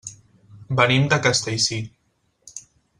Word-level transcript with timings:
Venim 0.79 1.05
de 1.13 1.19
Castellcir. 1.27 1.81